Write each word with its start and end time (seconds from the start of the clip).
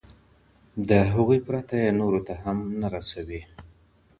د 0.89 0.91
هغوی 1.11 1.39
پرته 1.47 1.73
ئې 1.83 1.91
نورو 1.99 2.19
ته 2.27 2.33
هم 2.43 2.57
نه 2.81 2.87
رسوي. 2.95 3.41